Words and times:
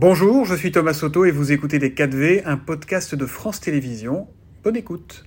Bonjour, 0.00 0.44
je 0.44 0.54
suis 0.54 0.70
Thomas 0.70 0.94
Soto 0.94 1.24
et 1.24 1.32
vous 1.32 1.50
écoutez 1.50 1.80
Les 1.80 1.90
4V, 1.90 2.42
un 2.44 2.56
podcast 2.56 3.16
de 3.16 3.26
France 3.26 3.58
Télévisions. 3.58 4.28
Bonne 4.62 4.76
écoute. 4.76 5.24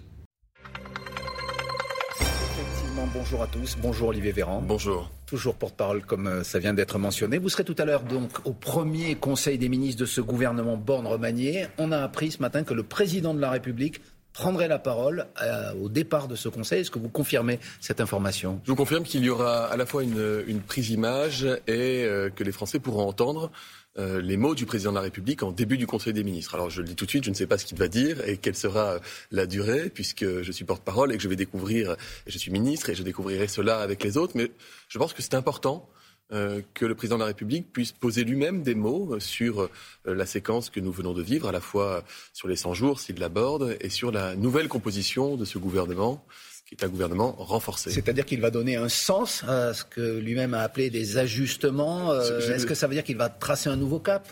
Effectivement, 2.22 3.06
bonjour 3.14 3.44
à 3.44 3.48
tous. 3.48 3.76
Bonjour 3.82 4.08
Olivier 4.08 4.32
Véran. 4.32 4.64
Bonjour. 4.66 5.12
Toujours 5.26 5.56
porte-parole 5.56 6.06
comme 6.06 6.28
euh, 6.28 6.44
ça 6.46 6.58
vient 6.60 6.74
d'être 6.74 7.00
mentionné. 7.00 7.38
Vous 7.38 7.50
serez 7.50 7.66
tout 7.66 7.76
à 7.80 7.84
l'heure 7.84 8.04
donc 8.04 8.30
au 8.46 8.54
premier 8.54 9.16
Conseil 9.16 9.58
des 9.58 9.68
ministres 9.68 10.00
de 10.00 10.06
ce 10.06 10.22
gouvernement 10.22 10.78
Borne-Remanié. 10.78 11.68
On 11.78 11.92
a 11.92 11.98
appris 11.98 12.32
ce 12.32 12.42
matin 12.42 12.64
que 12.64 12.74
le 12.74 12.84
président 12.84 13.34
de 13.34 13.42
la 13.42 13.50
République 13.50 14.00
prendrait 14.32 14.70
la 14.70 14.80
parole 14.80 15.28
euh, 15.42 15.74
au 15.82 15.90
départ 15.90 16.30
de 16.30 16.36
ce 16.36 16.48
Conseil. 16.48 16.80
Est-ce 16.80 16.92
que 16.92 17.00
vous 17.00 17.10
confirmez 17.10 17.60
cette 17.82 18.00
information? 18.00 18.62
Je 18.64 18.72
vous 18.72 18.78
confirme 18.78 19.04
qu'il 19.04 19.26
y 19.26 19.30
aura 19.30 19.66
à 19.66 19.76
la 19.76 19.86
fois 19.86 20.04
une, 20.04 20.44
une 20.48 20.62
prise 20.62 20.88
d'image 20.88 21.44
et 21.68 22.06
euh, 22.06 22.30
que 22.30 22.46
les 22.46 22.54
Français 22.54 22.80
pourront 22.80 23.06
entendre 23.06 23.52
euh, 23.98 24.22
les 24.22 24.38
mots 24.38 24.56
du 24.56 24.66
président 24.66 24.92
de 24.92 24.96
la 24.96 25.02
République 25.02 25.44
en 25.44 25.52
début 25.52 25.78
du 25.78 25.86
Conseil 25.86 26.14
des 26.14 26.24
ministres. 26.24 26.56
Alors 26.56 26.70
je 26.70 26.82
le 26.82 26.88
dis 26.88 26.96
tout 26.96 27.06
de 27.06 27.10
suite, 27.10 27.26
je 27.26 27.30
ne 27.30 27.36
sais 27.36 27.48
pas 27.48 27.58
ce 27.58 27.66
qu'il 27.66 27.78
va 27.78 27.88
dire 27.88 28.28
et 28.28 28.38
quelle 28.38 28.56
sera 28.56 29.00
la 29.32 29.46
durée, 29.46 29.90
puisque 29.90 30.42
je 30.42 30.52
suis 30.52 30.64
porte-parole 30.64 31.12
et 31.12 31.18
que 31.18 31.24
je 31.24 31.28
vais 31.28 31.36
découvrir, 31.36 31.92
et 32.26 32.32
je 32.32 32.38
suis 32.38 32.52
ministre 32.52 32.90
et 32.90 32.96
je 32.96 33.04
découvrirai 33.04 33.48
cela 33.48 33.80
avec 33.80 34.04
les 34.04 34.18
autres, 34.18 34.34
mais 34.36 34.52
je 34.88 34.98
pense 34.98 35.14
que 35.14 35.22
c'est 35.22 35.34
important 35.36 35.90
euh, 36.34 36.62
que 36.74 36.86
le 36.86 36.96
président 36.96 37.18
de 37.18 37.22
la 37.22 37.28
République 37.28 37.74
puisse 37.74 37.92
poser 37.92 38.24
lui-même 38.24 38.64
des 38.64 38.76
mots 38.76 39.20
sur 39.20 39.64
euh, 39.64 39.70
la 40.06 40.26
séquence 40.26 40.70
que 40.70 40.80
nous 40.80 40.94
venons 40.94 41.14
de 41.14 41.22
vivre, 41.22 41.50
à 41.50 41.52
la 41.52 41.60
fois 41.60 42.06
sur 42.32 42.48
les 42.48 42.56
100 42.56 42.74
jours, 42.74 43.02
s'il 43.02 43.20
l'aborde, 43.20 43.76
et 43.82 43.90
sur 43.90 44.14
la 44.14 44.38
nouvelle 44.38 44.70
composition 44.70 45.36
de 45.36 45.44
ce 45.44 45.58
gouvernement 45.58 46.24
qui 46.72 46.82
est 46.82 46.88
un 46.88 46.90
gouvernement 46.90 47.36
renforcé. 47.38 47.92
C'est-à-dire 47.92 48.26
qu'il 48.26 48.40
va 48.40 48.50
donner 48.50 48.78
un 48.78 48.88
sens 48.88 49.44
à 49.46 49.74
ce 49.74 49.84
que 49.84 50.20
lui-même 50.20 50.54
a 50.54 50.62
appelé 50.62 50.90
des 50.90 51.18
ajustements. 51.18 52.12
Euh, 52.14 52.56
est-ce 52.56 52.66
que 52.66 52.76
ça 52.76 52.88
veut 52.88 52.94
dire 52.94 53.04
qu'il 53.04 53.18
va 53.18 53.28
tracer 53.28 53.70
un 53.70 53.76
nouveau 53.76 54.00
cap? 54.00 54.26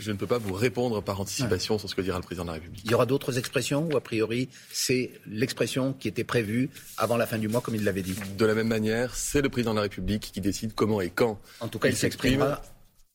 Je, 0.00 0.10
ne 0.10 0.16
peux 0.16 0.26
pas 0.26 0.38
vous 0.38 0.54
répondre 0.54 1.00
par 1.02 1.20
anticipation 1.20 1.78
sur 1.78 1.88
ce 1.88 1.94
que 1.94 2.00
dira 2.00 2.18
le 2.18 2.24
président 2.24 2.44
de 2.44 2.48
la 2.48 2.54
République. 2.54 2.82
Il 2.84 2.90
y 2.90 2.94
aura 2.94 3.06
d'autres 3.06 3.38
expressions 3.38 3.88
ou 3.92 3.96
a 3.96 4.00
priori 4.00 4.48
c'est 4.72 5.12
l'expression 5.26 5.92
qui 5.92 6.08
était 6.08 6.24
prévue 6.24 6.68
avant 6.96 7.16
la 7.16 7.26
fin 7.26 7.38
du 7.38 7.46
mois 7.46 7.60
comme 7.60 7.76
il 7.76 7.84
l'avait 7.84 8.02
dit? 8.02 8.16
De 8.36 8.44
la 8.44 8.54
même 8.54 8.68
manière, 8.68 9.14
c'est 9.14 9.42
le 9.42 9.48
président 9.48 9.70
de 9.70 9.76
la 9.76 9.82
République 9.82 10.32
qui 10.32 10.40
décide 10.40 10.74
comment 10.74 11.00
et 11.00 11.10
quand. 11.10 11.38
En 11.60 11.68
tout 11.68 11.78
cas, 11.78 11.88
il, 11.88 11.92
il 11.92 11.96
s'exprimera 11.96 12.60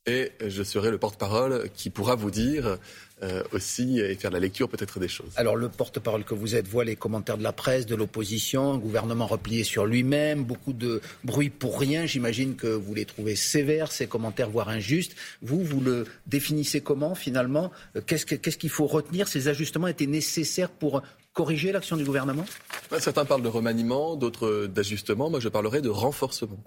et 0.10 0.32
je 0.48 0.64
serai 0.64 0.90
le 0.92 0.98
porte-parole 0.98 1.70
qui 1.76 1.90
pourra 1.90 2.16
vous 2.16 2.32
dire 2.32 2.78
euh, 3.22 3.44
aussi 3.52 4.00
et 4.00 4.16
faire 4.16 4.32
la 4.32 4.40
lecture 4.40 4.68
peut-être 4.70 5.00
des 5.00 5.08
choses. 5.08 5.34
Alors 5.36 5.56
le 5.56 5.70
porte-parole 5.70 6.24
que 6.24 6.34
vous 6.34 6.56
êtes 6.56 6.68
voit 6.68 6.86
les 6.86 6.96
commentaires 6.96 7.38
de 7.38 7.44
la 7.44 7.52
presse, 7.52 7.86
de 7.86 7.96
l'opposition, 7.96 8.74
un 8.74 8.78
gouvernement 8.78 9.28
replié 9.28 9.64
sur 9.64 9.86
lui-même, 9.86 10.44
beaucoup 10.44 10.74
de 10.74 11.02
bruit 11.24 11.50
pour 11.50 11.80
rien. 11.80 12.06
J'imagine 12.06 12.56
que 12.56 12.68
vous 12.68 12.94
les 12.94 13.06
trouvez 13.06 13.36
sévères, 13.36 13.92
ces 13.92 14.08
commentaires, 14.08 14.50
voire 14.50 14.70
injustes. 14.70 15.16
Vous, 15.42 15.64
vous 15.64 15.82
le 15.82 16.06
définissez 16.28 16.82
comment 16.82 17.14
finalement? 17.14 17.72
Euh, 17.96 18.02
Qu'est-ce 18.06 18.58
qu'il 18.58 18.70
faut 18.70 18.88
retenir? 18.88 19.28
Ces 19.28 19.48
ajustements 19.48 19.88
étaient 19.88 20.08
nécessaires 20.08 20.70
pour 20.70 21.04
corriger 21.34 21.72
l'action 21.72 21.98
du 21.98 22.04
gouvernement? 22.04 22.46
Certains 23.00 23.26
parlent 23.26 23.44
de 23.44 23.48
remaniement, 23.48 24.16
d'autres 24.16 24.66
d'ajustement. 24.66 25.30
Moi, 25.30 25.40
je 25.40 25.50
parlerai 25.50 25.82
de 25.82 25.90
renforcement. 25.90 26.60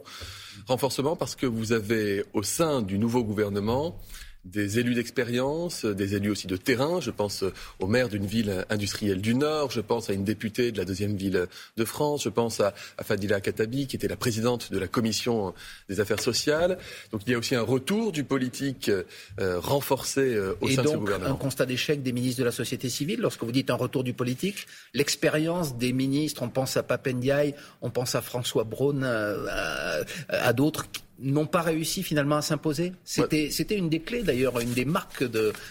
Renforcement 0.66 1.16
parce 1.16 1.36
que 1.36 1.46
vous 1.46 1.72
avez 1.72 2.24
au 2.32 2.42
sein 2.42 2.82
du 2.82 2.98
nouveau 2.98 3.24
gouvernement 3.24 3.98
des 4.44 4.78
élus 4.78 4.94
d'expérience, 4.94 5.84
des 5.84 6.16
élus 6.16 6.30
aussi 6.30 6.46
de 6.46 6.56
terrain. 6.56 7.00
Je 7.00 7.10
pense 7.10 7.44
au 7.78 7.86
maire 7.86 8.08
d'une 8.08 8.26
ville 8.26 8.64
industrielle 8.70 9.20
du 9.20 9.34
Nord, 9.34 9.70
je 9.70 9.80
pense 9.80 10.10
à 10.10 10.12
une 10.12 10.24
députée 10.24 10.72
de 10.72 10.78
la 10.78 10.84
deuxième 10.84 11.16
ville 11.16 11.46
de 11.76 11.84
France, 11.84 12.24
je 12.24 12.28
pense 12.28 12.60
à, 12.60 12.74
Fadila 13.02 13.40
Katabi, 13.40 13.86
qui 13.86 13.96
était 13.96 14.08
la 14.08 14.16
présidente 14.16 14.72
de 14.72 14.78
la 14.78 14.88
commission 14.88 15.54
des 15.88 16.00
affaires 16.00 16.20
sociales. 16.20 16.78
Donc 17.10 17.22
il 17.26 17.32
y 17.32 17.34
a 17.34 17.38
aussi 17.38 17.54
un 17.54 17.62
retour 17.62 18.12
du 18.12 18.24
politique 18.24 18.90
euh, 18.90 19.60
renforcé 19.60 20.34
euh, 20.34 20.54
au 20.60 20.68
sein 20.68 20.82
de 20.82 20.88
ce 20.88 20.96
gouvernement. 20.96 21.34
Un 21.34 21.36
constat 21.36 21.66
d'échec 21.66 22.02
des 22.02 22.12
ministres 22.12 22.40
de 22.40 22.44
la 22.44 22.52
société 22.52 22.88
civile, 22.88 23.20
lorsque 23.20 23.42
vous 23.42 23.52
dites 23.52 23.70
un 23.70 23.76
retour 23.76 24.04
du 24.04 24.12
politique, 24.12 24.66
l'expérience 24.94 25.76
des 25.76 25.92
ministres, 25.92 26.42
on 26.42 26.48
pense 26.48 26.76
à 26.76 26.82
Papendiaï, 26.82 27.54
on 27.80 27.90
pense 27.90 28.14
à 28.14 28.22
François 28.22 28.64
Braun, 28.64 29.02
euh, 29.02 30.04
à 30.28 30.52
d'autres 30.52 30.86
n'ont 31.18 31.46
pas 31.46 31.62
réussi 31.62 32.02
finalement 32.02 32.36
à 32.36 32.42
s'imposer 32.42 32.92
C'était 33.04 33.76
une 33.76 33.88
des 33.88 34.00
clés 34.00 34.22
d'ailleurs, 34.22 34.58
une 34.60 34.72
des 34.72 34.84
marques 34.84 35.24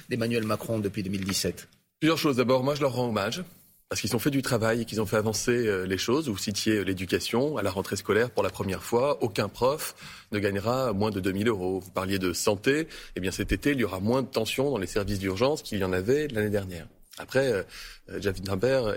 d'Emmanuel 0.10 0.44
Macron 0.44 0.80
depuis 0.80 1.04
2017. 1.04 1.68
Plusieurs 2.00 2.18
choses. 2.18 2.38
D'abord, 2.38 2.64
moi 2.64 2.76
je 2.76 2.82
leur 2.82 2.94
rends 2.94 3.10
hommage. 3.10 3.44
Parce 3.92 4.00
qu'ils 4.00 4.16
ont 4.16 4.20
fait 4.20 4.32
du 4.32 4.42
travail 4.42 4.82
et 4.84 4.86
qu'ils 4.86 5.02
ont 5.02 5.06
fait 5.06 5.18
avancer 5.18 5.52
euh, 5.52 5.86
les 5.86 5.98
choses. 5.98 6.30
Vous 6.30 6.38
citiez 6.38 6.78
euh, 6.78 6.84
l'éducation. 6.84 7.58
À 7.58 7.62
la 7.62 7.72
rentrée 7.72 7.98
scolaire, 7.98 8.30
pour 8.32 8.42
la 8.42 8.50
première 8.50 8.84
fois, 8.84 9.22
aucun 9.22 9.50
prof 9.50 9.96
ne 10.32 10.40
gagnera 10.40 10.94
moins 10.94 11.12
de 11.12 11.20
2000 11.20 11.50
euros. 11.50 11.82
Vous 11.82 11.92
parliez 11.92 12.18
de 12.18 12.32
santé. 12.32 12.88
Eh 13.18 13.20
bien, 13.20 13.32
cet 13.32 13.52
été, 13.52 13.72
il 13.72 13.80
y 13.80 13.84
aura 13.84 14.00
moins 14.00 14.22
de 14.22 14.28
tensions 14.28 14.72
dans 14.72 14.78
les 14.78 14.88
services 14.88 15.20
d'urgence 15.20 15.62
qu'il 15.62 15.78
y 15.80 15.84
en 15.84 15.92
avait 15.92 16.30
l'année 16.30 16.50
dernière. 16.50 16.88
Après, 17.18 17.52
euh, 17.52 17.64
Javid 18.22 18.50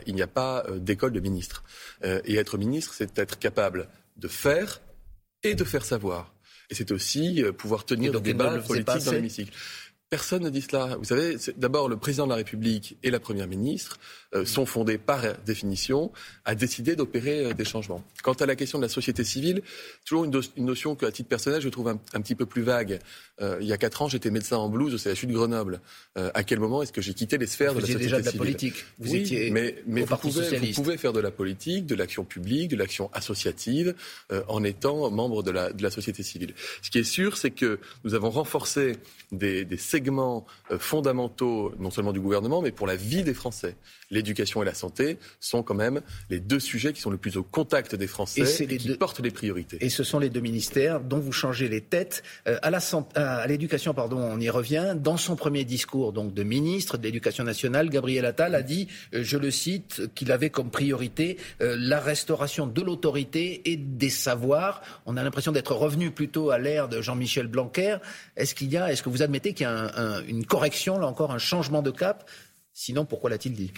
il 0.06 0.14
n'y 0.14 0.22
a 0.22 0.28
pas 0.28 0.64
d'école 0.76 1.10
de 1.10 1.18
ministre. 1.18 1.64
et 2.04 2.36
être 2.36 2.56
ministre, 2.56 2.94
c'est 2.94 3.18
être 3.18 3.36
capable 3.40 3.88
de 4.16 4.28
faire 4.28 4.80
et 5.42 5.56
de 5.56 5.64
faire 5.64 5.84
savoir. 5.84 6.33
Et 6.70 6.74
c'est 6.74 6.92
aussi 6.92 7.42
euh, 7.42 7.52
pouvoir 7.52 7.84
tenir 7.84 8.12
des 8.12 8.20
débats 8.20 8.58
politiques 8.58 9.04
dans 9.04 9.12
l'hémicycle. 9.12 9.52
Personne 10.10 10.44
ne 10.44 10.50
dit 10.50 10.60
cela. 10.60 10.96
Vous 10.96 11.04
savez, 11.04 11.36
d'abord, 11.56 11.88
le 11.88 11.96
président 11.96 12.24
de 12.24 12.30
la 12.30 12.36
République 12.36 12.96
et 13.02 13.10
la 13.10 13.18
première 13.18 13.48
ministre 13.48 13.98
euh, 14.34 14.44
sont 14.44 14.66
fondés 14.66 14.98
par 14.98 15.22
définition 15.46 16.12
à 16.44 16.54
décider 16.54 16.94
d'opérer 16.94 17.46
euh, 17.46 17.52
des 17.54 17.64
changements. 17.64 18.04
Quant 18.22 18.34
à 18.34 18.46
la 18.46 18.54
question 18.54 18.78
de 18.78 18.84
la 18.84 18.88
société 18.88 19.24
civile, 19.24 19.62
toujours 20.04 20.24
une, 20.24 20.40
une 20.56 20.66
notion 20.66 20.94
que, 20.94 21.06
à 21.06 21.10
titre 21.10 21.28
personnel, 21.28 21.60
je 21.60 21.68
trouve 21.68 21.88
un, 21.88 21.96
petit 21.96 22.34
peu 22.34 22.44
plus 22.44 22.62
vague. 22.62 23.00
Euh, 23.40 23.58
il 23.60 23.66
y 23.66 23.72
a 23.72 23.76
quatre 23.76 24.02
ans, 24.02 24.08
j'étais 24.08 24.30
médecin 24.30 24.56
en 24.56 24.68
blouse 24.68 24.94
au 24.94 24.98
CHU 24.98 25.26
de 25.26 25.32
Grenoble. 25.32 25.80
à 26.16 26.44
quel 26.44 26.60
moment 26.60 26.82
est-ce 26.82 26.92
que 26.92 27.00
j'ai 27.00 27.14
quitté 27.14 27.38
les 27.38 27.46
sphères 27.46 27.74
de 27.74 27.80
la 27.80 27.86
société 27.86 28.04
déjà 28.04 28.20
de 28.20 28.26
la 28.26 28.32
politique. 28.32 28.84
Vous 28.98 29.12
oui, 29.12 29.20
étiez 29.20 29.50
mais, 29.50 29.82
mais 29.86 30.02
vous, 30.02 30.16
pouvez, 30.16 30.58
vous, 30.58 30.72
pouvez, 30.72 30.96
faire 30.96 31.12
de 31.12 31.20
la 31.20 31.30
politique, 31.30 31.86
de 31.86 31.94
l'action 31.94 32.24
publique, 32.24 32.70
de 32.70 32.76
l'action 32.76 33.10
associative, 33.12 33.94
en 34.48 34.62
étant 34.62 35.10
membre 35.10 35.42
de 35.42 35.50
la, 35.50 35.72
de 35.72 35.82
la 35.82 35.90
société 35.90 36.22
civile. 36.22 36.54
Ce 36.82 36.90
qui 36.90 36.98
est 36.98 37.04
sûr, 37.04 37.36
c'est 37.36 37.50
que 37.50 37.78
nous 38.04 38.14
avons 38.14 38.30
renforcé 38.30 38.96
des, 39.32 39.64
des 39.64 39.76
segments 39.76 40.03
fondamentaux, 40.78 41.72
non 41.78 41.90
seulement 41.90 42.12
du 42.12 42.20
gouvernement, 42.20 42.62
mais 42.62 42.72
pour 42.72 42.86
la 42.86 42.96
vie 42.96 43.22
des 43.22 43.34
Français 43.34 43.76
l'éducation 44.14 44.62
et 44.62 44.64
la 44.64 44.74
santé 44.74 45.18
sont 45.40 45.62
quand 45.62 45.74
même 45.74 46.00
les 46.30 46.40
deux 46.40 46.60
sujets 46.60 46.92
qui 46.92 47.00
sont 47.00 47.10
le 47.10 47.16
plus 47.16 47.36
au 47.36 47.42
contact 47.42 47.94
des 47.94 48.06
Français 48.06 48.42
et, 48.62 48.76
qui 48.76 48.96
portent 48.96 49.20
les 49.20 49.30
priorités. 49.30 49.76
Et 49.80 49.90
ce 49.90 50.04
sont 50.04 50.18
les 50.18 50.30
deux 50.30 50.40
ministères 50.40 51.00
dont 51.00 51.18
vous 51.18 51.32
changez 51.32 51.68
les 51.68 51.80
têtes. 51.80 52.22
Euh, 52.46 52.58
à 52.62 53.46
l'éducation, 53.46 53.92
pardon, 53.94 54.18
on 54.18 54.40
y 54.40 54.48
revient. 54.48 54.94
Dans 54.96 55.16
son 55.16 55.36
premier 55.36 55.64
discours 55.64 56.12
donc 56.12 56.32
de 56.32 56.42
ministre 56.42 56.96
de 56.96 57.02
l'Éducation 57.02 57.44
nationale, 57.44 57.90
Gabriel 57.90 58.24
Attal 58.24 58.54
a 58.54 58.62
dit, 58.62 58.88
euh, 59.14 59.22
je 59.22 59.36
le 59.36 59.50
cite, 59.50 60.14
qu'il 60.14 60.32
avait 60.32 60.50
comme 60.50 60.70
priorité 60.70 61.38
euh, 61.60 61.76
la 61.78 62.00
restauration 62.00 62.66
de 62.66 62.80
l'autorité 62.80 63.70
et 63.70 63.76
des 63.76 64.10
savoirs. 64.10 64.82
On 65.06 65.16
a 65.16 65.22
l'impression 65.22 65.52
d'être 65.52 65.74
revenu 65.74 66.10
plutôt 66.10 66.50
à 66.50 66.58
l'ère 66.58 66.88
de 66.88 67.00
Jean-Michel 67.00 67.48
Blanquer. 67.48 67.96
Est-ce 68.36 68.54
qu'il 68.54 68.70
y 68.70 68.76
a, 68.76 68.92
est-ce 68.92 69.02
que 69.02 69.08
vous 69.08 69.22
admettez 69.22 69.52
qu'il 69.54 69.64
y 69.64 69.68
a 69.68 69.83
une 70.26 70.44
correction, 70.46 70.98
là 70.98 71.06
encore, 71.06 71.30
un 71.32 71.38
changement 71.38 71.82
de 71.82 71.90
cap. 71.90 72.28
Sinon, 72.72 73.04
pourquoi 73.04 73.30
l'a-t-il 73.30 73.54
dit? 73.54 73.72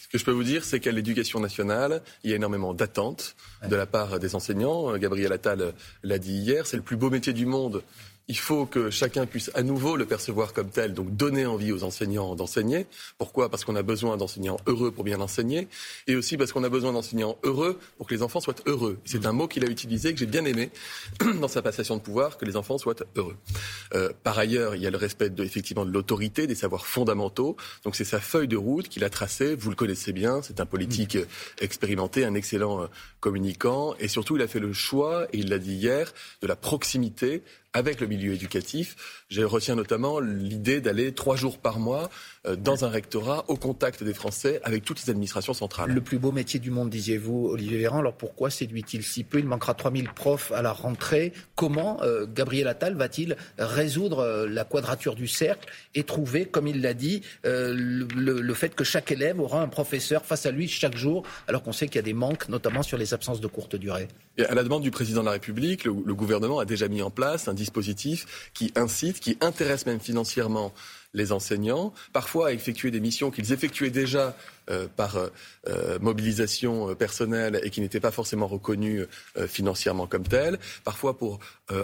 Ce 0.00 0.08
que 0.08 0.18
je 0.18 0.24
peux 0.24 0.32
vous 0.32 0.44
dire, 0.44 0.64
c'est 0.64 0.78
qu'à 0.78 0.92
l'éducation 0.92 1.40
nationale, 1.40 2.00
il 2.22 2.30
y 2.30 2.32
a 2.32 2.36
énormément 2.36 2.74
d'attentes 2.74 3.34
de 3.68 3.74
la 3.74 3.86
part 3.86 4.20
des 4.20 4.34
enseignants. 4.36 4.96
Gabriel 4.98 5.32
Attal 5.32 5.74
l'a 6.02 6.18
dit 6.18 6.34
hier, 6.34 6.66
c'est 6.66 6.76
le 6.76 6.82
plus 6.82 6.96
beau 6.96 7.10
métier 7.10 7.32
du 7.32 7.44
monde 7.44 7.82
il 8.28 8.38
faut 8.38 8.66
que 8.66 8.90
chacun 8.90 9.24
puisse 9.26 9.50
à 9.54 9.62
nouveau 9.62 9.96
le 9.96 10.04
percevoir 10.04 10.52
comme 10.52 10.68
tel, 10.68 10.94
donc 10.94 11.14
donner 11.16 11.46
envie 11.46 11.70
aux 11.72 11.84
enseignants 11.84 12.34
d'enseigner. 12.34 12.86
Pourquoi? 13.18 13.48
Parce 13.48 13.64
qu'on 13.64 13.76
a 13.76 13.82
besoin 13.82 14.16
d'enseignants 14.16 14.56
heureux 14.66 14.90
pour 14.90 15.04
bien 15.04 15.20
enseigner, 15.20 15.68
et 16.08 16.16
aussi 16.16 16.36
parce 16.36 16.52
qu'on 16.52 16.64
a 16.64 16.68
besoin 16.68 16.92
d'enseignants 16.92 17.38
heureux 17.44 17.78
pour 17.98 18.06
que 18.06 18.14
les 18.14 18.22
enfants 18.22 18.40
soient 18.40 18.56
heureux. 18.66 18.98
C'est 19.04 19.26
un 19.26 19.32
mot 19.32 19.46
qu'il 19.46 19.64
a 19.64 19.68
utilisé, 19.68 20.12
que 20.12 20.18
j'ai 20.18 20.26
bien 20.26 20.44
aimé 20.44 20.70
dans 21.40 21.48
sa 21.48 21.62
passation 21.62 21.96
de 21.96 22.02
pouvoir, 22.02 22.36
que 22.36 22.44
les 22.44 22.56
enfants 22.56 22.78
soient 22.78 22.96
heureux. 23.14 23.36
Euh, 23.94 24.10
par 24.24 24.38
ailleurs, 24.38 24.74
il 24.74 24.82
y 24.82 24.86
a 24.86 24.90
le 24.90 24.96
respect 24.96 25.30
de, 25.30 25.44
effectivement 25.44 25.84
de 25.84 25.92
l'autorité, 25.92 26.46
des 26.48 26.56
savoirs 26.56 26.86
fondamentaux. 26.86 27.56
Donc 27.84 27.94
c'est 27.94 28.04
sa 28.04 28.20
feuille 28.20 28.48
de 28.48 28.56
route 28.56 28.88
qu'il 28.88 29.04
a 29.04 29.10
tracée. 29.10 29.54
Vous 29.54 29.70
le 29.70 29.76
connaissez 29.76 30.12
bien. 30.12 30.42
C'est 30.42 30.60
un 30.60 30.66
politique 30.66 31.16
expérimenté, 31.60 32.24
un 32.24 32.34
excellent 32.34 32.82
euh, 32.82 32.86
communicant, 33.20 33.94
et 34.00 34.08
surtout 34.08 34.36
il 34.36 34.42
a 34.42 34.48
fait 34.48 34.60
le 34.60 34.72
choix, 34.72 35.26
et 35.32 35.38
il 35.38 35.48
l'a 35.48 35.58
dit 35.58 35.74
hier, 35.74 36.12
de 36.42 36.46
la 36.46 36.56
proximité 36.56 37.42
avec 37.76 38.00
le 38.00 38.06
milieu 38.06 38.32
éducatif. 38.32 38.96
Je 39.28 39.42
retiens 39.42 39.74
notamment 39.74 40.18
l'idée 40.18 40.80
d'aller 40.80 41.12
trois 41.12 41.36
jours 41.36 41.58
par 41.58 41.78
mois 41.78 42.08
euh, 42.46 42.56
dans 42.56 42.86
un 42.86 42.88
rectorat 42.88 43.44
au 43.48 43.56
contact 43.56 44.02
des 44.02 44.14
Français 44.14 44.60
avec 44.64 44.82
toutes 44.82 45.04
les 45.04 45.10
administrations 45.10 45.52
centrales. 45.52 45.90
Le 45.90 46.00
plus 46.00 46.18
beau 46.18 46.32
métier 46.32 46.58
du 46.58 46.70
monde, 46.70 46.88
disiez-vous, 46.88 47.48
Olivier 47.48 47.76
Véran. 47.76 47.98
Alors 47.98 48.14
pourquoi 48.14 48.48
séduit-il 48.48 49.02
si 49.02 49.24
peu? 49.24 49.38
Il 49.38 49.44
manquera 49.44 49.74
3000 49.74 50.08
profs 50.08 50.52
à 50.52 50.62
la 50.62 50.72
rentrée. 50.72 51.34
Comment 51.54 52.02
euh, 52.02 52.26
Gabriel 52.26 52.66
Attal 52.66 52.94
va-t-il 52.94 53.36
résoudre 53.58 54.46
la 54.48 54.64
quadrature 54.64 55.14
du 55.14 55.28
cercle 55.28 55.68
et 55.94 56.04
trouver, 56.04 56.46
comme 56.46 56.66
il 56.66 56.80
l'a 56.80 56.94
dit, 56.94 57.20
le, 57.44 58.06
le, 58.14 58.54
fait 58.54 58.74
que 58.74 58.84
chaque 58.84 59.12
élève 59.12 59.38
aura 59.38 59.60
un 59.60 59.68
professeur 59.68 60.24
face 60.24 60.46
à 60.46 60.50
lui 60.50 60.66
chaque 60.66 60.96
jour, 60.96 61.24
alors 61.46 61.62
qu'on 61.62 61.72
sait 61.72 61.86
qu'il 61.88 61.96
y 61.96 61.98
a 61.98 62.02
des 62.02 62.14
manques, 62.14 62.48
notamment 62.48 62.82
sur 62.82 62.96
les 62.96 63.12
absences 63.12 63.40
de 63.40 63.46
courte 63.46 63.76
durée? 63.76 64.08
Et 64.38 64.44
à 64.44 64.54
la 64.54 64.62
demande 64.62 64.82
du 64.82 64.90
président 64.90 65.20
de 65.20 65.26
la 65.26 65.32
République, 65.32 65.84
le, 65.84 65.94
le 66.04 66.14
gouvernement 66.14 66.58
a 66.58 66.64
déjà 66.64 66.88
mis 66.88 67.02
en 67.02 67.10
place 67.10 67.48
un 67.48 67.54
dispositif 67.54 67.65
qui 68.54 68.72
incite, 68.76 69.20
qui 69.20 69.36
intéresse 69.40 69.86
même 69.86 70.00
financièrement 70.00 70.72
les 71.16 71.32
enseignants, 71.32 71.92
parfois 72.12 72.48
à 72.48 72.52
effectuer 72.52 72.90
des 72.90 73.00
missions 73.00 73.30
qu'ils 73.30 73.52
effectuaient 73.52 73.90
déjà 73.90 74.36
euh, 74.70 74.86
par 74.96 75.16
euh, 75.16 75.28
euh, 75.68 75.98
mobilisation 75.98 76.94
personnelle 76.94 77.58
et 77.62 77.70
qui 77.70 77.80
n'étaient 77.80 78.00
pas 78.00 78.10
forcément 78.10 78.46
reconnues 78.46 79.06
financièrement 79.48 80.06
comme 80.06 80.24
telles, 80.24 80.58
parfois 80.84 81.16
pour 81.16 81.38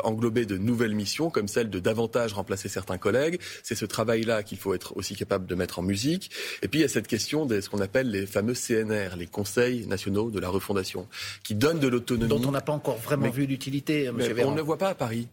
englober 0.05 0.45
de 0.45 0.59
nouvelles 0.59 0.95
missions 0.95 1.31
comme 1.31 1.49
celle 1.49 1.71
de 1.71 1.79
davantage 1.81 2.35
remplacer 2.35 2.69
certains 2.69 2.99
collègues. 2.99 3.41
C'est 3.63 3.75
ce 3.75 3.87
travail-là 3.87 4.43
qu'il 4.43 4.59
faut 4.59 4.75
être 4.75 4.97
aussi 4.97 5.17
capable 5.17 5.47
de 5.47 5.55
mettre 5.55 5.79
en 5.79 5.83
musique. 5.83 6.31
Et 6.63 6.69
puis 6.69 6.81
il 6.81 6.83
y 6.83 6.85
a 6.85 6.89
cette 6.89 7.09
question 7.09 7.47
de 7.47 7.61
ce 7.61 7.71
qu'on 7.71 7.81
appelle 7.81 8.11
les 8.11 8.27
fameux 8.27 8.55
CNR, 8.55 9.17
les 9.17 9.27
conseils 9.27 9.87
nationaux 9.87 10.31
de 10.31 10.39
la 10.39 10.49
refondation, 10.49 11.09
qui 11.43 11.55
donnent 11.55 11.81
de 11.81 11.89
l'autonomie. 11.89 12.29
Dont 12.29 12.49
on 12.49 12.53
n'a 12.53 12.61
pas 12.61 12.73
encore 12.73 12.99
vraiment 12.99 13.31
vu 13.31 13.47
l'utilité, 13.47 14.05
M. 14.05 14.19
On 14.45 14.51
ne 14.53 14.57
le 14.57 14.63
voit 14.63 14.79
pas 14.79 14.91
à 14.91 14.95
Paris. 14.95 15.29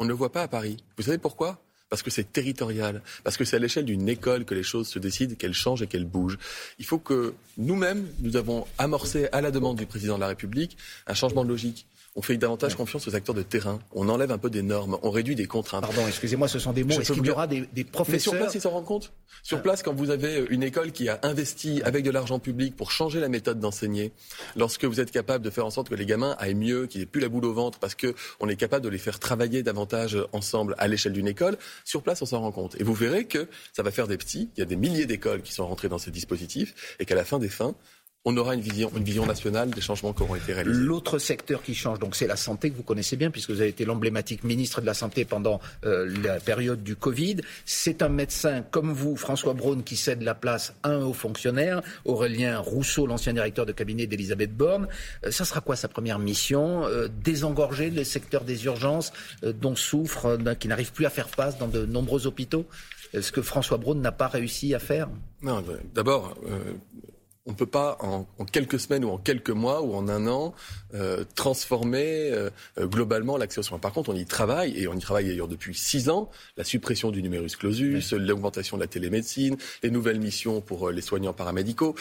On 0.00 0.04
ne 0.04 0.08
le 0.08 0.14
voit 0.14 0.32
pas 0.32 0.42
à 0.42 0.48
Paris. 0.48 0.78
Vous 0.96 1.04
savez 1.04 1.18
pourquoi? 1.18 1.60
Parce 1.90 2.02
que 2.02 2.10
c'est 2.10 2.32
territorial, 2.32 3.02
parce 3.22 3.36
que 3.36 3.44
c'est 3.44 3.56
à 3.56 3.58
l'échelle 3.58 3.84
d'une 3.84 4.08
école 4.08 4.46
que 4.46 4.54
les 4.54 4.62
choses 4.62 4.88
se 4.88 4.98
décident, 4.98 5.34
qu'elles 5.34 5.52
changent 5.52 5.82
et 5.82 5.86
qu'elles 5.86 6.06
bougent. 6.06 6.38
Il 6.78 6.86
faut 6.86 6.98
que 6.98 7.34
nous-mêmes, 7.58 8.06
nous 8.20 8.36
avons 8.36 8.66
amorcé 8.78 9.28
à 9.32 9.42
la 9.42 9.50
demande 9.50 9.76
du 9.76 9.84
président 9.84 10.14
de 10.14 10.20
la 10.20 10.28
République 10.28 10.78
un 11.06 11.12
changement 11.12 11.44
de 11.44 11.50
logique. 11.50 11.86
On 12.16 12.22
fait 12.22 12.36
davantage 12.36 12.74
confiance 12.74 13.06
aux 13.06 13.14
acteurs 13.14 13.36
de 13.36 13.42
terrain. 13.42 13.78
On 13.92 14.08
enlève 14.08 14.32
un 14.32 14.38
peu 14.38 14.50
des 14.50 14.62
normes. 14.62 14.98
On 15.02 15.10
réduit 15.10 15.36
des 15.36 15.46
contraintes. 15.46 15.82
Pardon, 15.82 16.06
excusez-moi, 16.08 16.48
ce 16.48 16.58
sont 16.58 16.72
des 16.72 16.82
mots. 16.82 17.00
Est-ce 17.00 17.12
qu'il 17.12 17.24
y 17.24 17.30
aura 17.30 17.46
des, 17.46 17.68
des 17.72 17.84
professeurs 17.84 18.12
Mais 18.12 18.18
sur 18.18 18.36
place, 18.36 18.54
ils 18.56 18.60
s'en 18.60 18.70
rendent 18.70 18.84
compte. 18.84 19.12
Sur 19.44 19.58
ah. 19.58 19.60
place, 19.60 19.84
quand 19.84 19.94
vous 19.94 20.10
avez 20.10 20.44
une 20.50 20.64
école 20.64 20.90
qui 20.90 21.08
a 21.08 21.20
investi 21.22 21.82
avec 21.84 22.04
de 22.04 22.10
l'argent 22.10 22.40
public 22.40 22.74
pour 22.74 22.90
changer 22.90 23.20
la 23.20 23.28
méthode 23.28 23.60
d'enseigner, 23.60 24.12
lorsque 24.56 24.84
vous 24.84 24.98
êtes 24.98 25.12
capable 25.12 25.44
de 25.44 25.50
faire 25.50 25.64
en 25.64 25.70
sorte 25.70 25.88
que 25.88 25.94
les 25.94 26.04
gamins 26.04 26.34
aillent 26.40 26.54
mieux, 26.54 26.88
qu'ils 26.88 27.00
n'aient 27.00 27.06
plus 27.06 27.20
la 27.20 27.28
boule 27.28 27.44
au 27.44 27.52
ventre, 27.52 27.78
parce 27.78 27.94
qu'on 27.94 28.48
est 28.48 28.56
capable 28.56 28.84
de 28.84 28.90
les 28.90 28.98
faire 28.98 29.20
travailler 29.20 29.62
davantage 29.62 30.18
ensemble 30.32 30.74
à 30.78 30.88
l'échelle 30.88 31.12
d'une 31.12 31.28
école, 31.28 31.58
sur 31.84 32.02
place, 32.02 32.20
on 32.22 32.26
s'en 32.26 32.40
rend 32.40 32.50
compte. 32.50 32.74
Et 32.80 32.82
vous 32.82 32.94
verrez 32.94 33.26
que 33.26 33.46
ça 33.72 33.84
va 33.84 33.92
faire 33.92 34.08
des 34.08 34.16
petits. 34.16 34.50
Il 34.56 34.60
y 34.60 34.62
a 34.62 34.66
des 34.66 34.76
milliers 34.76 35.06
d'écoles 35.06 35.42
qui 35.42 35.52
sont 35.52 35.66
rentrées 35.66 35.88
dans 35.88 35.98
ces 35.98 36.10
dispositifs 36.10 36.96
et 36.98 37.04
qu'à 37.04 37.14
la 37.14 37.24
fin 37.24 37.38
des 37.38 37.48
fins, 37.48 37.76
on 38.26 38.36
aura 38.36 38.54
une 38.54 38.60
vision, 38.60 38.90
une 38.94 39.02
vision 39.02 39.24
nationale 39.24 39.70
des 39.70 39.80
changements 39.80 40.12
qui 40.12 40.22
auront 40.22 40.34
été 40.34 40.52
réalisés. 40.52 40.78
L'autre 40.78 41.18
secteur 41.18 41.62
qui 41.62 41.74
change, 41.74 41.98
donc 41.98 42.14
c'est 42.14 42.26
la 42.26 42.36
santé 42.36 42.70
que 42.70 42.76
vous 42.76 42.82
connaissez 42.82 43.16
bien, 43.16 43.30
puisque 43.30 43.50
vous 43.50 43.62
avez 43.62 43.70
été 43.70 43.86
l'emblématique 43.86 44.44
ministre 44.44 44.82
de 44.82 44.86
la 44.86 44.92
Santé 44.92 45.24
pendant 45.24 45.58
euh, 45.86 46.06
la 46.22 46.38
période 46.38 46.82
du 46.82 46.96
Covid. 46.96 47.36
C'est 47.64 48.02
un 48.02 48.10
médecin 48.10 48.62
comme 48.70 48.92
vous, 48.92 49.16
François 49.16 49.54
Braun, 49.54 49.82
qui 49.82 49.96
cède 49.96 50.20
la 50.20 50.34
place 50.34 50.74
à 50.82 50.90
un 50.90 51.02
haut 51.02 51.14
fonctionnaire, 51.14 51.80
Aurélien 52.04 52.58
Rousseau, 52.58 53.06
l'ancien 53.06 53.32
directeur 53.32 53.64
de 53.64 53.72
cabinet 53.72 54.06
d'Elisabeth 54.06 54.54
Borne. 54.54 54.88
Euh, 55.24 55.30
ça 55.30 55.46
sera 55.46 55.62
quoi 55.62 55.76
sa 55.76 55.88
première 55.88 56.18
mission 56.18 56.84
euh, 56.84 57.08
Désengorger 57.24 57.88
le 57.88 58.04
secteur 58.04 58.44
des 58.44 58.66
urgences 58.66 59.12
dont 59.42 59.76
souffre, 59.76 60.38
qui 60.58 60.68
n'arrive 60.68 60.92
plus 60.92 61.06
à 61.06 61.10
faire 61.10 61.30
face 61.30 61.56
dans 61.56 61.68
de 61.68 61.86
nombreux 61.86 62.26
hôpitaux? 62.26 62.66
Ce 63.18 63.32
que 63.32 63.42
François 63.42 63.78
Braun 63.78 63.96
n'a 63.96 64.12
pas 64.12 64.28
réussi 64.28 64.74
à 64.74 64.78
faire? 64.78 65.08
Non, 65.42 65.64
d'abord, 65.94 66.36
on 67.46 67.52
ne 67.52 67.56
peut 67.56 67.66
pas 67.66 67.96
en, 68.00 68.26
quelques 68.44 68.78
semaines 68.78 69.04
ou 69.04 69.10
en 69.10 69.18
quelques 69.18 69.50
mois 69.50 69.82
ou 69.82 69.94
en 69.94 70.08
un 70.08 70.26
an 70.26 70.54
euh, 70.94 71.24
transformer 71.34 72.30
euh, 72.30 72.50
globalement 72.78 73.36
l'accès 73.36 73.60
aux 73.60 73.62
soins. 73.62 73.78
Par 73.78 73.92
contre, 73.92 74.10
on 74.10 74.14
y 74.14 74.26
travaille 74.26 74.78
et 74.78 74.86
on 74.88 74.94
y 74.94 75.00
travaille 75.00 75.26
d'ailleurs 75.26 75.48
depuis 75.48 75.74
six 75.74 76.10
ans. 76.10 76.30
La 76.56 76.64
suppression 76.64 77.10
du 77.10 77.22
numerus 77.22 77.56
clausus, 77.56 78.12
l'augmentation 78.12 78.76
de 78.76 78.82
la 78.82 78.88
télémédecine, 78.88 79.56
les 79.82 79.90
nouvelles 79.90 80.20
missions 80.20 80.60
pour 80.60 80.88
euh, 80.88 80.92
les 80.92 81.02
soignants 81.02 81.32
paramédicaux. 81.32 81.94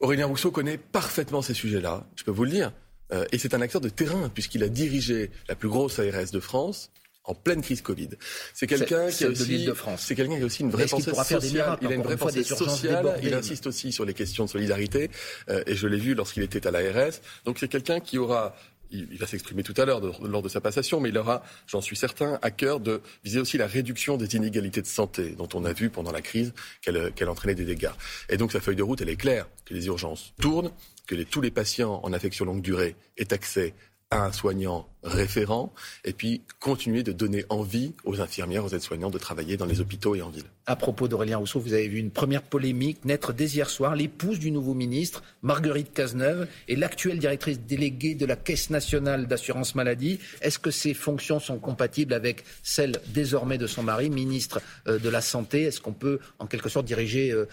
Aurélien 0.00 0.26
Rousseau 0.26 0.50
connaît 0.50 0.78
parfaitement 0.78 1.42
ces 1.42 1.54
sujets-là, 1.54 2.06
je 2.16 2.24
peux 2.24 2.30
vous 2.30 2.44
le 2.44 2.50
dire. 2.50 2.72
et 3.32 3.36
c'est 3.36 3.52
un 3.52 3.60
acteur 3.60 3.82
de 3.82 3.90
terrain 3.90 4.30
puisqu'il 4.30 4.62
a 4.62 4.68
dirigé 4.68 5.30
la 5.46 5.54
plus 5.54 5.68
grosse 5.68 5.98
ARS 5.98 6.30
de 6.32 6.40
France 6.40 6.90
en 7.24 7.34
pleine 7.34 7.62
crise 7.62 7.82
Covid. 7.82 8.10
C'est 8.54 8.66
quelqu'un 8.66 9.08
qui 9.10 9.24
a 9.24 9.28
aussi, 9.28 9.68
c'est 9.98 10.14
quelqu'un 10.14 10.36
qui 10.36 10.42
a 10.42 10.46
aussi 10.46 10.62
une 10.62 10.70
vraie 10.70 10.86
pensée 10.86 11.14
sociale. 11.14 11.78
il 11.82 11.88
a 11.88 11.94
une 11.94 12.02
vraie 12.02 12.16
pensée 12.16 12.42
sociale. 12.42 13.20
Il 13.22 13.34
insiste 13.34 13.66
aussi 13.66 13.92
sur 13.92 14.04
les 14.04 14.14
questions 14.14 14.44
de 14.44 14.50
solidarité. 14.50 15.10
Euh, 15.48 15.62
et 15.66 15.76
je 15.76 15.86
l'ai 15.86 15.98
vu 15.98 16.14
lorsqu'il 16.14 16.42
était 16.42 16.66
à 16.66 16.70
l'ARS. 16.70 17.20
Donc 17.44 17.58
c'est 17.58 17.68
quelqu'un 17.68 18.00
qui 18.00 18.18
aura 18.18 18.54
il, 18.90 19.18
va 19.18 19.26
s'exprimer 19.26 19.62
tout 19.62 19.74
à 19.76 19.84
l'heure 19.84 20.00
lors 20.22 20.42
de 20.42 20.48
sa 20.48 20.60
passation, 20.60 21.00
mais 21.00 21.10
il 21.10 21.18
aura, 21.18 21.42
j'en 21.66 21.80
suis 21.80 21.96
certain, 21.96 22.38
à 22.42 22.50
cœur 22.50 22.80
de 22.80 23.00
viser 23.24 23.40
aussi 23.40 23.58
la 23.58 23.66
réduction 23.66 24.16
des 24.16 24.36
inégalités 24.36 24.82
de 24.82 24.86
santé 24.86 25.30
dont 25.30 25.48
on 25.54 25.64
a 25.64 25.72
vu 25.72 25.90
pendant 25.90 26.12
la 26.12 26.22
crise 26.22 26.52
qu'elle 26.82 27.28
entraînait 27.28 27.54
des 27.54 27.64
dégâts. 27.64 27.92
Et 28.28 28.36
donc 28.36 28.52
sa 28.52 28.60
feuille 28.60 28.76
de 28.76 28.82
route, 28.82 29.00
elle 29.00 29.08
est 29.08 29.16
claire, 29.16 29.46
que 29.64 29.74
les 29.74 29.86
urgences 29.86 30.32
tournent, 30.40 30.72
que 31.06 31.14
tous 31.22 31.40
les 31.40 31.50
patients 31.50 32.00
en 32.02 32.12
affection 32.12 32.44
longue 32.44 32.62
durée 32.62 32.96
aient 33.16 33.32
accès 33.32 33.74
un 34.12 34.32
soignant 34.32 34.88
référent 35.04 35.72
et 36.04 36.12
puis 36.12 36.42
continuer 36.58 37.04
de 37.04 37.12
donner 37.12 37.44
envie 37.48 37.94
aux 38.04 38.20
infirmières, 38.20 38.64
aux 38.64 38.68
aides-soignants 38.68 39.08
de 39.08 39.18
travailler 39.18 39.56
dans 39.56 39.66
les 39.66 39.80
hôpitaux 39.80 40.16
et 40.16 40.22
en 40.22 40.30
ville. 40.30 40.44
À 40.66 40.74
propos 40.74 41.06
d'Aurélien 41.06 41.36
Rousseau, 41.36 41.60
vous 41.60 41.72
avez 41.74 41.86
vu 41.86 41.98
une 41.98 42.10
première 42.10 42.42
polémique 42.42 43.04
naître 43.04 43.32
dès 43.32 43.46
hier 43.46 43.70
soir. 43.70 43.94
L'épouse 43.94 44.40
du 44.40 44.50
nouveau 44.50 44.74
ministre, 44.74 45.22
Marguerite 45.42 45.92
Cazeneuve, 45.92 46.48
est 46.68 46.74
l'actuelle 46.74 47.20
directrice 47.20 47.60
déléguée 47.60 48.16
de 48.16 48.26
la 48.26 48.34
Caisse 48.34 48.70
nationale 48.70 49.28
d'assurance 49.28 49.76
maladie. 49.76 50.18
Est-ce 50.42 50.58
que 50.58 50.72
ces 50.72 50.92
fonctions 50.92 51.38
sont 51.38 51.58
compatibles 51.58 52.12
avec 52.12 52.44
celles 52.64 53.00
désormais 53.08 53.58
de 53.58 53.68
son 53.68 53.84
mari, 53.84 54.10
ministre 54.10 54.60
euh, 54.88 54.98
de 54.98 55.08
la 55.08 55.20
Santé? 55.20 55.62
Est-ce 55.62 55.80
qu'on 55.80 55.92
peut 55.92 56.18
en 56.40 56.46
quelque 56.46 56.68
sorte 56.68 56.86
diriger 56.86 57.30
euh, 57.30 57.46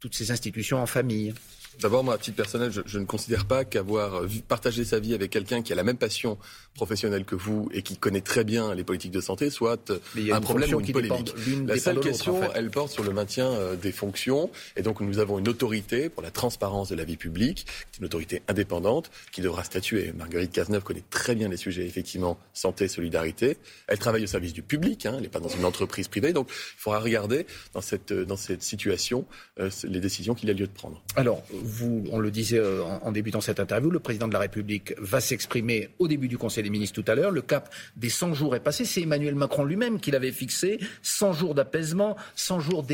toutes 0.00 0.14
ces 0.16 0.32
institutions 0.32 0.82
en 0.82 0.86
famille? 0.86 1.34
D'abord, 1.78 2.04
moi, 2.04 2.14
à 2.14 2.18
titre 2.18 2.36
personnel, 2.36 2.72
je, 2.72 2.98
ne 2.98 3.04
considère 3.04 3.46
pas 3.46 3.64
qu'avoir 3.64 4.22
partagé 4.48 4.84
sa 4.84 4.98
vie 4.98 5.14
avec 5.14 5.30
quelqu'un 5.30 5.62
qui 5.62 5.72
a 5.72 5.76
la 5.76 5.84
même 5.84 5.96
passion 5.96 6.38
professionnelle 6.74 7.24
que 7.24 7.34
vous 7.34 7.68
et 7.72 7.82
qui 7.82 7.96
connaît 7.96 8.20
très 8.20 8.44
bien 8.44 8.74
les 8.74 8.84
politiques 8.84 9.10
de 9.10 9.20
santé 9.20 9.50
soit 9.50 9.92
un 10.16 10.40
problème 10.40 10.74
ou 10.74 10.80
une 10.80 10.92
polémique. 10.92 11.34
La 11.66 11.78
seule 11.78 12.00
question, 12.00 12.40
elle 12.54 12.70
porte 12.70 12.90
sur 12.92 13.04
le 13.04 13.12
maintien 13.12 13.46
euh, 13.46 13.76
des 13.76 13.92
fonctions. 13.92 14.50
Et 14.76 14.82
donc, 14.82 15.00
nous 15.00 15.18
avons 15.18 15.38
une 15.38 15.48
autorité 15.48 16.08
pour 16.08 16.22
la 16.22 16.30
transparence 16.30 16.88
de 16.88 16.94
la 16.94 17.04
vie 17.04 17.16
publique, 17.16 17.66
une 17.98 18.06
autorité 18.06 18.42
indépendante 18.48 19.10
qui 19.32 19.40
devra 19.40 19.64
statuer. 19.64 20.12
Marguerite 20.16 20.52
Cazeneuve 20.52 20.82
connaît 20.82 21.04
très 21.10 21.34
bien 21.34 21.48
les 21.48 21.56
sujets, 21.56 21.84
effectivement, 21.84 22.38
santé, 22.52 22.88
solidarité. 22.88 23.56
Elle 23.88 23.98
travaille 23.98 24.24
au 24.24 24.28
service 24.28 24.52
du 24.52 24.62
public, 24.62 25.06
hein, 25.06 25.14
elle 25.16 25.22
n'est 25.22 25.28
pas 25.28 25.40
dans 25.40 25.48
une 25.48 25.64
entreprise 25.64 26.08
privée. 26.08 26.32
Donc, 26.32 26.48
il 26.50 26.80
faudra 26.80 27.00
regarder 27.00 27.46
dans 27.74 27.80
cette, 27.80 28.12
dans 28.12 28.36
cette 28.36 28.62
situation 28.62 29.26
euh, 29.58 29.70
les 29.84 30.00
décisions 30.00 30.34
qu'il 30.34 30.50
a 30.50 30.52
lieu 30.52 30.66
de 30.66 30.72
prendre. 30.72 31.02
Alors, 31.16 31.42
vous, 31.50 32.04
on 32.10 32.18
le 32.18 32.30
disait 32.30 32.58
euh, 32.58 32.82
en, 32.82 33.12
débutant 33.12 33.40
cette 33.40 33.60
interview, 33.60 33.90
le 33.90 33.98
président 33.98 34.28
de 34.28 34.32
la 34.32 34.38
République 34.38 34.94
va 34.98 35.20
s'exprimer 35.20 35.90
au 35.98 36.08
début 36.08 36.28
du 36.28 36.38
Conseil 36.38 36.59
des 36.62 36.70
ministres 36.70 37.00
tout 37.00 37.10
à 37.10 37.14
l'heure. 37.14 37.30
Le 37.30 37.42
cap 37.42 37.72
des 37.96 38.08
100 38.08 38.34
jours 38.34 38.54
est 38.56 38.60
passé. 38.60 38.84
C'est 38.84 39.02
Emmanuel 39.02 39.34
Macron 39.34 39.64
lui-même 39.64 40.00
qui 40.00 40.10
l'avait 40.10 40.32
fixé. 40.32 40.78
100 41.02 41.32
jours 41.32 41.54
d'apaisement, 41.54 42.16
100 42.36 42.60
jours 42.60 42.86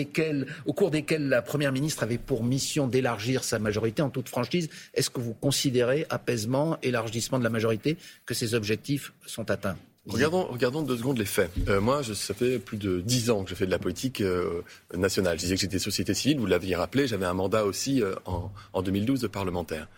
au 0.67 0.73
cours 0.73 0.91
desquels 0.91 1.29
la 1.29 1.43
Première 1.43 1.73
ministre 1.73 2.03
avait 2.03 2.19
pour 2.19 2.45
mission 2.45 2.87
d'élargir 2.87 3.45
sa 3.45 3.59
majorité 3.59 4.03
en 4.03 4.11
toute 4.11 4.29
franchise. 4.29 4.69
Est-ce 4.95 5.11
que 5.11 5.21
vous 5.21 5.35
considérez 5.35 6.07
apaisement, 6.11 6.79
élargissement 6.83 7.39
de 7.39 7.45
la 7.45 7.51
majorité, 7.51 7.97
que 8.25 8.35
ces 8.35 8.55
objectifs 8.55 9.13
sont 9.27 9.51
atteints? 9.51 9.77
Regardons, 10.09 10.45
regardons 10.45 10.83
deux 10.83 10.97
secondes 10.97 11.19
les 11.19 11.25
faits. 11.25 11.51
Euh, 11.69 11.81
moi, 11.81 12.03
ça 12.05 12.33
fait 12.33 12.61
plus 12.61 12.77
de 12.77 13.01
dix 13.01 13.31
ans 13.31 13.43
que 13.43 13.51
je 13.51 13.57
fais 13.57 13.67
de 13.67 13.73
la 13.73 13.79
politique 13.79 14.21
euh, 14.21 14.63
nationale. 14.95 15.37
Je 15.37 15.43
disais 15.43 15.55
que 15.57 15.61
j'étais 15.61 15.81
société 15.81 16.15
civile, 16.15 16.39
vous 16.39 16.47
l'aviez 16.47 16.77
rappelé, 16.77 17.09
j'avais 17.09 17.27
un 17.27 17.35
mandat 17.35 17.65
aussi 17.65 18.03
euh, 18.03 18.15
en, 18.25 18.53
en 18.73 18.83
2012 18.83 19.21
de 19.21 19.27
parlementaire. 19.27 19.89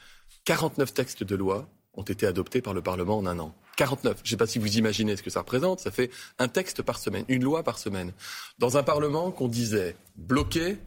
49 0.46 0.94
textes 0.94 1.24
de 1.24 1.36
loi 1.36 1.68
ont 1.98 2.02
été 2.02 2.26
adoptés 2.26 2.62
par 2.62 2.72
le 2.72 2.80
Parlement 2.80 3.18
en 3.18 3.26
un 3.26 3.38
an. 3.38 3.54
49. 3.76 4.18
Je 4.22 4.22
ne 4.22 4.30
sais 4.30 4.36
pas 4.36 4.46
si 4.46 4.58
vous 4.58 4.78
imaginez 4.78 5.16
ce 5.16 5.22
que 5.22 5.30
ça 5.30 5.40
représente. 5.40 5.80
Ça 5.80 5.90
fait 5.90 6.10
un 6.38 6.48
texte 6.48 6.82
par 6.82 6.98
semaine, 6.98 7.24
une 7.28 7.44
loi 7.44 7.62
par 7.62 7.78
semaine. 7.78 8.12
Dans 8.58 8.76
un 8.76 8.82
Parlement 8.82 9.30
qu'on 9.30 9.48
disait 9.48 9.96
bloqué 10.16 10.78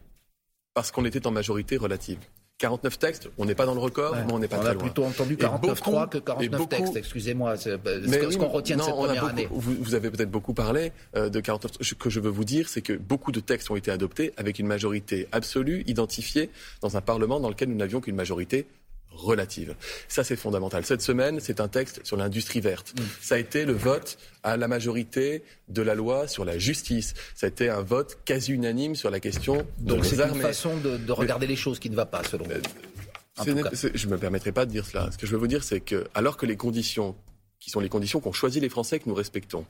parce 0.74 0.92
qu'on 0.92 1.06
était 1.06 1.28
en 1.28 1.32
majorité 1.32 1.78
relative. 1.78 2.20
49 2.60 3.00
textes, 3.00 3.30
on 3.40 3.46
n'est 3.46 3.56
pas 3.56 3.66
dans 3.66 3.74
le 3.74 3.80
record, 3.80 4.16
mais 4.16 4.32
on 4.32 4.38
n'est 4.38 4.48
pas 4.48 4.58
très 4.58 4.76
loin. 4.76 4.76
On 4.76 4.80
a 4.80 4.84
plutôt 4.84 5.04
entendu 5.04 5.36
49-3 5.36 6.10
que 6.10 6.20
49 6.20 6.70
textes, 6.70 6.96
excusez-moi. 6.96 7.58
C'est 7.58 7.72
ce 7.72 8.38
qu'on 8.38 8.50
retient 8.50 8.78
de 8.78 8.84
cette 8.84 8.94
première 8.94 9.26
année. 9.26 9.48
Vous, 9.50 9.96
avez 9.96 10.12
peut-être 10.12 10.30
beaucoup 10.30 10.54
parlé 10.54 10.92
euh, 11.16 11.30
de 11.30 11.40
49. 11.40 11.78
Ce 11.82 11.96
que 11.96 12.10
je 12.12 12.20
veux 12.20 12.30
vous 12.30 12.46
dire, 12.46 12.70
c'est 12.70 12.84
que 12.84 12.94
beaucoup 12.94 13.32
de 13.32 13.40
textes 13.40 13.72
ont 13.72 13.76
été 13.76 13.90
adoptés 13.90 14.32
avec 14.38 14.60
une 14.60 14.68
majorité 14.68 15.28
absolue, 15.32 15.84
identifiée 15.88 16.52
dans 16.82 16.98
un 16.98 17.02
Parlement 17.02 17.40
dans 17.40 17.50
lequel 17.50 17.70
nous 17.70 17.76
n'avions 17.76 18.00
qu'une 18.00 18.16
majorité 18.16 18.68
relative. 19.12 19.76
Ça, 20.08 20.24
c'est 20.24 20.36
fondamental. 20.36 20.86
Cette 20.86 21.02
semaine, 21.02 21.40
c'est 21.40 21.60
un 21.60 21.68
texte 21.68 22.06
sur 22.06 22.18
l'industrie 22.18 22.62
verte. 22.62 22.94
Mm. 22.98 23.04
Ça 23.22 23.36
a 23.36 23.38
été 23.38 23.66
le 23.66 23.74
vote 23.74 24.18
à 24.44 24.58
la 24.58 24.68
majorité 24.68 25.44
de 25.70 25.82
la 25.82 25.96
loi 25.96 26.28
sur 26.28 26.46
la 26.46 26.58
justice. 26.58 27.14
Ça 27.36 27.48
a 27.48 27.50
été 27.50 27.70
un 27.70 27.82
vote 27.82 28.20
quasi 28.26 28.52
unanime 28.54 28.96
sur 28.96 29.10
la 29.10 29.20
question 29.20 29.66
de 29.80 29.90
Donc 29.94 30.06
c'est 30.06 30.20
une 30.20 30.42
façon 30.42 30.78
de, 30.78 31.12
regarder 31.12 31.48
les 31.48 31.56
choses 31.56 31.80
qui 31.80 31.90
ne 31.90 31.96
va 31.96 32.06
pas, 32.06 32.24
selon 32.24 32.46
vous. 32.46 33.46
Je 33.46 34.08
ne 34.08 34.12
me 34.12 34.18
permettrai 34.18 34.52
pas 34.52 34.66
de 34.66 34.72
dire 34.72 34.86
cela. 34.86 35.12
Ce 35.12 35.18
que 35.18 35.26
je 35.26 35.32
veux 35.32 35.38
vous 35.38 35.48
dire, 35.48 35.64
c'est 35.64 35.82
que, 35.82 36.06
alors 36.14 36.38
que 36.38 36.46
les 36.46 36.58
conditions, 36.58 37.16
qui 37.60 37.70
sont 37.70 37.80
les 37.80 37.90
conditions 37.90 38.20
qu'ont 38.20 38.34
choisi 38.34 38.60
les 38.60 38.70
Français, 38.70 39.00
que 39.00 39.10
nous 39.10 39.16
respectons, 39.16 39.66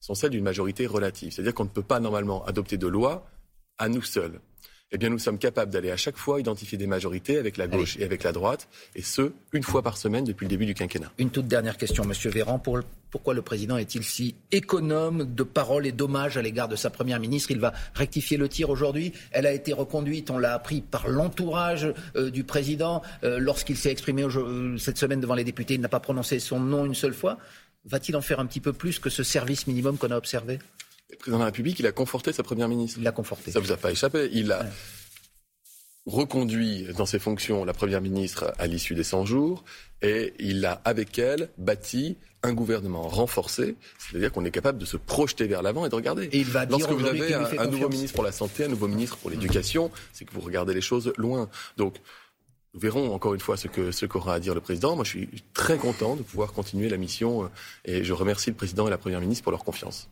sont 0.00 0.14
celles 0.14 0.30
d'une 0.30 0.44
majorité 0.44 0.86
relative. 0.86 1.32
C'est-à-dire 1.32 1.54
qu'on 1.54 1.64
ne 1.64 1.70
peut 1.70 1.82
pas 1.82 2.00
normalement 2.00 2.44
adopter 2.44 2.76
de 2.76 2.86
loi 2.86 3.26
à 3.78 3.88
nous 3.88 4.02
seuls 4.02 4.40
eh 4.92 4.98
bien, 4.98 5.08
nous 5.08 5.18
sommes 5.18 5.38
capables 5.38 5.72
d'aller 5.72 5.90
à 5.90 5.96
chaque 5.96 6.16
fois 6.16 6.38
identifier 6.38 6.78
des 6.78 6.86
majorités 6.86 7.38
avec 7.38 7.56
la 7.56 7.66
gauche 7.66 7.96
et 7.98 8.04
avec 8.04 8.22
la 8.22 8.30
droite, 8.30 8.68
et 8.94 9.02
ce, 9.02 9.32
une 9.52 9.64
fois 9.64 9.82
par 9.82 9.96
semaine 9.96 10.24
depuis 10.24 10.44
le 10.44 10.50
début 10.50 10.66
du 10.66 10.74
quinquennat. 10.74 11.10
Une 11.18 11.30
toute 11.30 11.48
dernière 11.48 11.76
question, 11.76 12.04
Monsieur 12.04 12.30
Véran. 12.30 12.62
pourquoi 13.10 13.34
le 13.34 13.42
président 13.42 13.76
est-il 13.76 14.04
si 14.04 14.36
économe 14.52 15.34
de 15.34 15.42
paroles 15.42 15.86
et 15.86 15.92
d'hommages 15.92 16.36
à 16.36 16.42
l'égard 16.42 16.68
de 16.68 16.76
sa 16.76 16.90
première 16.90 17.18
ministre? 17.18 17.50
Il 17.50 17.58
va 17.58 17.72
rectifier 17.94 18.36
le 18.36 18.48
tir 18.48 18.70
aujourd'hui. 18.70 19.12
Elle 19.32 19.46
a 19.46 19.52
été 19.52 19.72
reconduite, 19.72 20.30
on 20.30 20.38
l'a 20.38 20.54
appris, 20.54 20.80
par 20.80 21.08
l'entourage 21.08 21.92
euh, 22.14 22.30
du 22.30 22.44
président. 22.44 23.02
Euh, 23.24 23.38
lorsqu'il 23.40 23.76
s'est 23.76 23.90
exprimé 23.90 24.22
euh, 24.22 24.78
cette 24.78 24.98
semaine 24.98 25.20
devant 25.20 25.34
les 25.34 25.44
députés, 25.44 25.74
il 25.74 25.80
n'a 25.80 25.88
pas 25.88 26.00
prononcé 26.00 26.38
son 26.38 26.60
nom 26.60 26.84
une 26.84 26.94
seule 26.94 27.14
fois. 27.14 27.38
Va-t-il 27.84 28.16
en 28.16 28.22
faire 28.22 28.38
un 28.38 28.46
petit 28.46 28.60
peu 28.60 28.72
plus 28.72 29.00
que 29.00 29.10
ce 29.10 29.24
service 29.24 29.66
minimum 29.66 29.98
qu'on 29.98 30.10
a 30.10 30.16
observé? 30.16 30.60
Le 31.10 31.16
président 31.16 31.38
de 31.38 31.42
la 31.42 31.46
République, 31.46 31.78
il 31.78 31.86
a 31.86 31.92
conforté 31.92 32.32
sa 32.32 32.42
première 32.42 32.68
ministre. 32.68 32.98
Il 32.98 33.04
l'a 33.04 33.12
conforté. 33.12 33.50
Ça 33.50 33.60
vous 33.60 33.72
a 33.72 33.76
pas 33.76 33.92
échappé. 33.92 34.28
Il 34.32 34.52
a 34.52 34.66
reconduit 36.06 36.86
dans 36.96 37.06
ses 37.06 37.18
fonctions 37.18 37.64
la 37.64 37.72
première 37.72 38.00
ministre 38.00 38.52
à 38.58 38.66
l'issue 38.66 38.94
des 38.94 39.04
100 39.04 39.24
jours 39.24 39.64
et 40.02 40.34
il 40.38 40.66
a, 40.66 40.82
avec 40.84 41.18
elle, 41.18 41.48
bâti 41.56 42.16
un 42.42 42.52
gouvernement 42.52 43.08
renforcé, 43.08 43.74
c'est-à-dire 43.98 44.30
qu'on 44.30 44.44
est 44.44 44.50
capable 44.50 44.76
de 44.76 44.84
se 44.84 44.98
projeter 44.98 45.46
vers 45.46 45.62
l'avant 45.62 45.86
et 45.86 45.88
de 45.88 45.94
regarder. 45.94 46.24
Et 46.24 46.40
il 46.40 46.44
va 46.44 46.66
Lorsque 46.66 46.90
vous 46.90 47.06
avez 47.06 47.32
un, 47.32 47.66
nouveau 47.66 47.88
ministre 47.88 48.14
pour 48.14 48.24
la 48.24 48.32
santé, 48.32 48.64
un 48.64 48.68
nouveau 48.68 48.86
ministre 48.86 49.16
pour 49.16 49.30
l'éducation, 49.30 49.90
c'est 50.12 50.26
que 50.26 50.34
vous 50.34 50.42
regardez 50.42 50.74
les 50.74 50.82
choses 50.82 51.14
loin. 51.16 51.48
Donc, 51.78 51.94
nous 52.74 52.80
verrons 52.80 53.14
encore 53.14 53.32
une 53.32 53.40
fois 53.40 53.56
ce 53.56 53.66
que 53.66 53.92
ce 53.92 54.04
qu'aura 54.04 54.34
à 54.34 54.40
dire 54.40 54.54
le 54.54 54.60
président. 54.60 54.94
Moi, 54.94 55.04
je 55.04 55.10
suis 55.10 55.28
très 55.54 55.78
content 55.78 56.16
de 56.16 56.22
pouvoir 56.22 56.52
continuer 56.52 56.90
la 56.90 56.98
mission 56.98 57.44
euh, 57.44 57.48
et 57.86 58.04
je 58.04 58.12
remercie 58.12 58.50
le 58.50 58.56
président 58.56 58.86
et 58.86 58.90
la 58.90 58.98
première 58.98 59.20
ministre 59.20 59.42
pour 59.42 59.52
leur 59.52 59.64
confiance. 59.64 60.10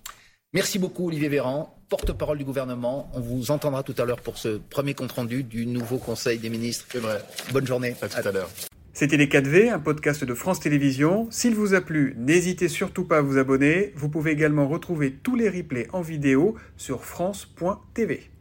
Merci 0.54 0.78
beaucoup 0.78 1.08
Olivier 1.08 1.30
Véran, 1.30 1.74
porte-parole 1.88 2.36
du 2.36 2.44
gouvernement. 2.44 3.10
On 3.14 3.20
vous 3.20 3.50
entendra 3.50 3.82
tout 3.82 3.94
à 3.96 4.04
l'heure 4.04 4.20
pour 4.20 4.36
ce 4.36 4.58
premier 4.58 4.92
compte-rendu 4.92 5.44
du 5.44 5.64
nouveau 5.64 5.96
Conseil 5.96 6.38
des 6.38 6.50
ministres. 6.50 6.84
C'est 6.92 6.98
vrai. 6.98 7.22
Bonne 7.54 7.66
journée. 7.66 7.96
À 8.02 8.08
tout 8.08 8.28
à, 8.28 8.32
l'heure. 8.32 8.50
C'était 8.92 9.16
Les 9.16 9.28
4V, 9.28 9.72
un 9.72 9.78
podcast 9.78 10.24
de 10.24 10.34
France 10.34 10.60
Télévisions. 10.60 11.26
S'il 11.30 11.54
vous 11.54 11.72
a 11.72 11.80
plu, 11.80 12.14
n'hésitez 12.18 12.68
surtout 12.68 13.04
pas 13.04 13.16
à 13.16 13.22
vous 13.22 13.38
abonner. 13.38 13.94
Vous 13.96 14.10
pouvez 14.10 14.32
également 14.32 14.68
retrouver 14.68 15.12
tous 15.12 15.36
les 15.36 15.48
replays 15.48 15.88
en 15.94 16.02
vidéo 16.02 16.54
sur 16.76 17.02
France.tv. 17.02 18.31